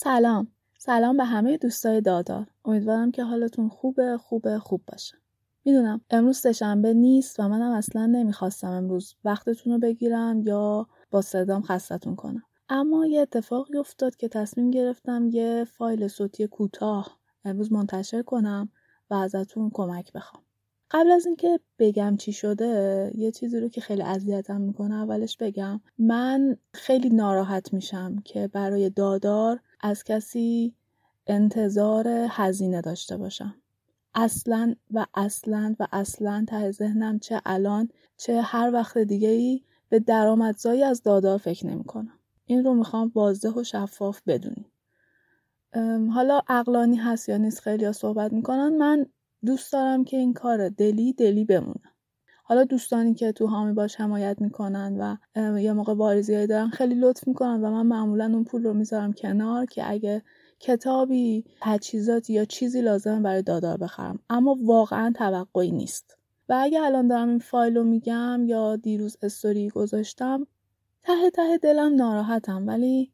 [0.00, 0.48] سلام.
[0.78, 2.46] سلام به همه دوستای دادار.
[2.64, 5.16] امیدوارم که حالتون خوبه خوبه خوب باشه.
[5.64, 11.62] می‌دونم امروز سهشنبه نیست و منم اصلا نمی‌خواستم امروز وقتتون رو بگیرم یا با صدام
[11.62, 12.42] خستتون کنم.
[12.68, 18.68] اما یه اتفاقی افتاد که تصمیم گرفتم یه فایل صوتی کوتاه امروز منتشر کنم
[19.10, 20.42] و ازتون کمک بخوام.
[20.90, 25.80] قبل از اینکه بگم چی شده یه چیزی رو که خیلی اذیتم می‌کنه اولش بگم
[25.98, 30.74] من خیلی ناراحت میشم که برای دادار از کسی
[31.26, 33.54] انتظار هزینه داشته باشم
[34.14, 39.98] اصلا و اصلا و اصلا ته ذهنم چه الان چه هر وقت دیگه ای به
[39.98, 42.18] درآمدزایی از دادار فکر نمی کنم.
[42.46, 44.66] این رو می‌خوام واضح و شفاف بدونیم.
[46.10, 49.06] حالا اقلانی هست یا نیست خیلی ها صحبت می‌کنن من
[49.46, 51.92] دوست دارم که این کار دلی دلی بمونه.
[52.42, 57.28] حالا دوستانی که تو هامی باش حمایت می‌کنن و یه موقع واریزی دارن خیلی لطف
[57.28, 60.22] می‌کنن و من معمولا اون پول رو می‌ذارم کنار که اگه
[60.60, 64.18] کتابی تجهیزاتی یا چیزی لازمه برای دادار بخرم.
[64.30, 66.18] اما واقعا توقعی نیست.
[66.48, 70.46] و اگه الان دارم این فایل رو میگم یا دیروز استوری گذاشتم
[71.02, 72.66] ته ته دلم ناراحتم.
[72.66, 73.12] ولی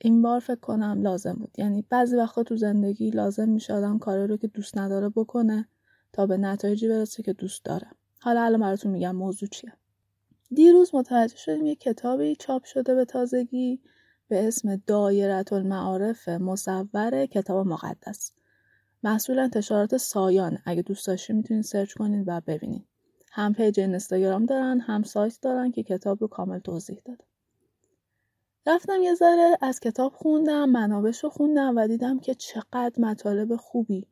[0.00, 1.50] این بار فکر کنم لازم بود.
[1.58, 5.68] یعنی بعضی وقتا تو زندگی لازم میشه آدم کاری رو که دوست نداره بکنه
[6.12, 7.86] تا به نتایجی برسه که دوست داره.
[8.20, 9.72] حالا الان براتون میگم موضوع چیه.
[10.54, 13.80] دیروز متوجه شدیم یه کتابی چاپ شده به تازگی
[14.28, 18.32] به اسم دایرت المعارف مصور کتاب مقدس.
[19.02, 20.58] محصول انتشارات سایان.
[20.64, 22.86] اگه دوست داشتین می‌تونید search کنید و ببینید
[23.32, 27.24] هم page اینستاگرام دارن هم سایت دارن که کتاب رو کامل توضیح داده.
[28.68, 34.06] رفتم یه ذره از کتاب خوندم منابعش رو خوندم و دیدم که چقدر مطالب خوبی.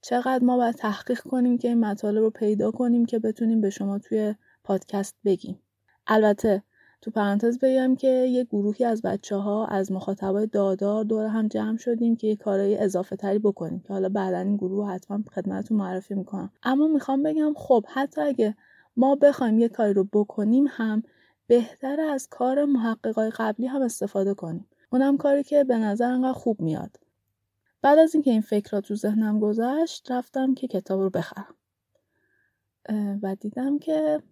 [0.00, 3.98] چقدر ما باید تحقیق کنیم که این مطالب رو پیدا کنیم که بتونیم به شما
[3.98, 5.58] توی پادکست بگیم.
[6.06, 6.62] البته
[7.00, 11.76] تو پرانتز بگم که یه گروهی از بچه ها از مخاطبای دادار دور هم جمع
[11.76, 16.14] شدیم که یه کارهای اضافه تری بکنیم که حالا بعدا این گروه حتما خدمتتون معرفی
[16.14, 16.50] می‌کنم.
[16.62, 18.56] اما می‌خوام بگم خب حتی اگه
[18.96, 21.02] ما بخوایم یه کاری رو بکنیم هم
[21.50, 24.66] بهتر از کار محققای قبلی هم استفاده کنیم.
[24.92, 26.96] اونم کاری که به نظر انقدر خوب میاد.
[27.82, 31.54] بعد از اینکه این فکر را تو ذهنم گذشت رفتم که کتاب رو بخرم.
[33.22, 34.22] و دیدم که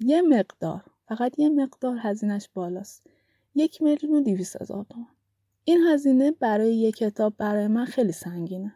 [0.00, 3.06] یه مقدار فقط یه مقدار هزینهش بالاست.
[3.54, 5.06] یک میلیون و دیویست هزار تومن
[5.64, 8.74] این هزینه برای یک کتاب برای من خیلی سنگینه.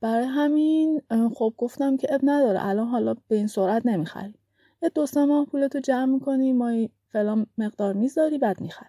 [0.00, 1.02] برای همین
[1.34, 2.66] خب گفتم که اب نداره.
[2.66, 4.34] الان حالا به این سرعت نمی‌خری.
[4.82, 8.88] یه دو سه ماه پولتو جمع می‌کنی ما فلان مقدار می‌ذاری بعد می‌خری.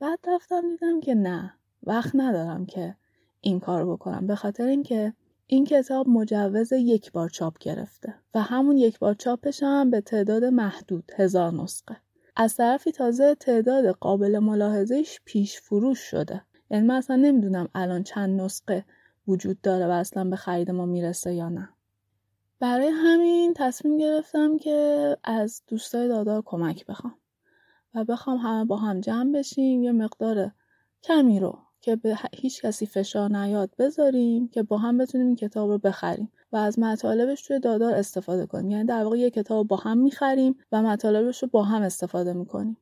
[0.00, 2.96] بعد رفتم دیدم که نه وقت ندارم که
[3.40, 5.12] این کار بکنم به خاطر اینکه
[5.46, 10.44] این کتاب مجوز یک بار چاپ گرفته و همون یک بار چاپش هم به تعداد
[10.44, 11.96] محدود هزار نسخه.
[12.36, 16.42] از طرفی تازه تعداد قابل ملاحظهش پیش فروش شده.
[16.70, 18.84] یعنی من اصلا نمی‌دونم الان چند نسخه
[19.28, 21.68] وجود داره و اصلا به خرید ما می‌رسه یا نه.
[22.60, 27.14] برای همین تصمیم گرفتم که از دوستای دادار کمک بخوام.
[27.94, 30.50] و بخوام همه با هم جمع بشیم یه مقدار
[31.02, 35.70] کمی رو که به هیچ کسی فشار نیاد بذاریم که با هم بتونیم این کتاب
[35.70, 38.70] رو بخریم و از مطالبش توی دادار استفاده کنیم.
[38.70, 42.76] یعنی در واقع یه کتاب با هم می‌خریم و مطالبش رو با هم استفاده می‌کنیم.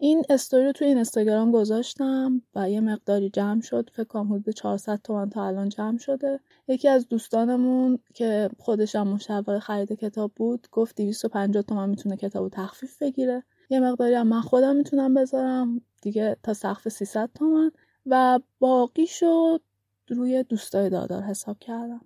[0.00, 3.90] این استوری رو توی این اینستاگرام گذاشتم و یه مقداری جمع شد.
[3.92, 6.40] فکر کنم حدود 400 تومن تا الان جمع شده.
[6.68, 12.48] یکی از دوستانمون که خودش هم مشوق خرید کتاب بود گفت 250 تومن می‌تونه کتاب
[12.48, 13.44] تخفیف بگیره.
[13.68, 15.80] یه مقداری هم من خودم می‌تونم بذارم.
[16.02, 17.70] دیگه تا سقف 300 تومن.
[18.06, 19.60] و باقی شد
[20.08, 22.00] روی دوستای دادار حساب کردم.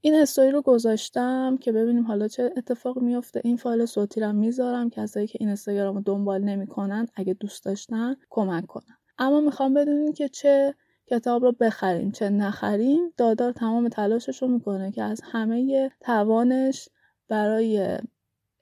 [0.00, 3.40] این استوری رو گذاشتم که ببینیم حالا چه اتفاق میفته.
[3.44, 4.90] این فایل صوتی رو می‌ذارم.
[4.90, 8.96] کسایی که این اینستاگرام رو دنبال نمی‌کنن اگه دوست داشتن کمک کنن.
[9.18, 10.74] اما می‌خوام بدونیم که چه
[11.06, 13.12] کتاب رو بخریم چه نخریم.
[13.16, 16.88] دادار تمام تلاشش رو می‌کنه که از همه توانش
[17.28, 17.98] برای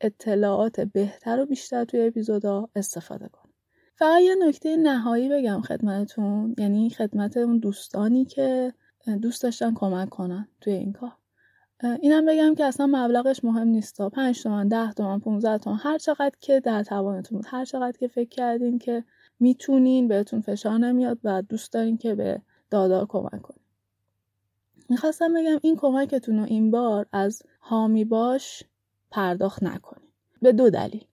[0.01, 3.53] اطلاعات بهتر و بیشتر توی اپیزودا استفاده کنه
[3.95, 8.73] فقط یه نکته نهایی بگم خدمتتون یعنی خدمت اون دوستانی که
[9.23, 11.13] دوست داشتن کمک کنن توی این کار.
[12.01, 14.03] اینم بگم که اصلا مبلغش مهم نیست.
[14.03, 18.29] 5 تومن 10 تومن 15 تومن هر چقدر که در توانتون هر چقدر که فکر
[18.29, 19.05] کردین که
[19.41, 23.61] می‌تونین بهتون فشار نمیاد و دوست دارین که به دادار کمک کنین.
[24.89, 28.63] می‌خواستم بگم این کمکتون رو این بار از هامی باش
[29.11, 30.09] پرداخت نکنین
[30.43, 31.05] به دو دلیل.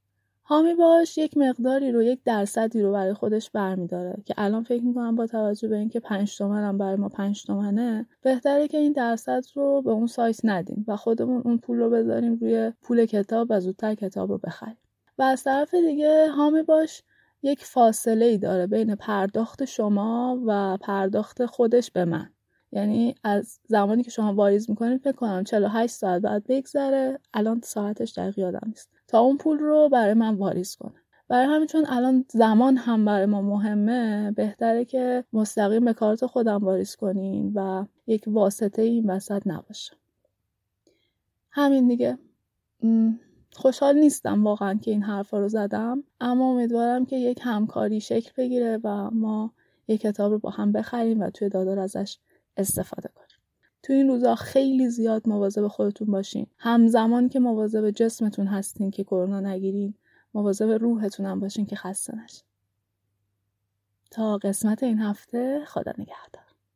[0.47, 5.15] حامی باش یک مقداری رو یک درصدی رو برای خودش برمیداره که الان فکر می‌کنم
[5.15, 9.43] با توجه به اینکه پنج تومن هم برای ما پنج تومنه بهتره که این درصد
[9.55, 13.59] رو به اون سایت ندیم و خودمون اون پول رو بذاریم روی پول کتاب و
[13.59, 14.77] زودتر کتاب رو بخریم.
[15.17, 17.03] و از طرف دیگه حامی باش
[17.43, 22.29] یک فاصله ای داره بین پرداخت شما و پرداخت خودش به من.
[22.75, 27.19] یعنی از زمانی که شما واریز می‌کنید فکر کنم 48 ساعت بعد بگذره.
[27.33, 28.89] الان ساعتش دقیق یادم نیست.
[29.07, 30.93] تا اون پول رو برای من واریز کنه.
[31.27, 36.57] برای همین چون الان زمان هم برای ما مهمه بهتره که مستقیم به کارت خودم
[36.57, 39.93] واریز کنین و یک واسطه این وسط نباشه.
[41.51, 42.17] همین دیگه.
[43.53, 46.03] خوشحال نیستم واقعا که این حرفا رو زدم.
[46.21, 49.53] اما امیدوارم که یک همکاری شکل بگیره و ما
[49.87, 52.17] یک کتاب رو با هم بخریم و توی دادار ازش
[52.57, 53.39] استفاده کنیم.
[53.83, 56.47] تو این روزا خیلی زیاد مواظب خودتون باشین.
[56.57, 59.93] همزمان که مواظب جسمتون هستین که کرونا نگیرین
[60.33, 62.43] مواظب روحتون هم باشین که خسته نشین.
[64.11, 66.44] تا قسمت این هفته خدا نگهدار.